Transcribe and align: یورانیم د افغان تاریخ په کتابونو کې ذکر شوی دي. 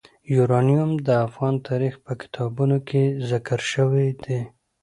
یورانیم 0.35 0.91
د 1.07 1.09
افغان 1.27 1.55
تاریخ 1.67 1.93
په 2.05 2.13
کتابونو 2.21 2.77
کې 2.87 3.03
ذکر 3.29 3.59
شوی 3.71 4.07
دي. 4.23 4.39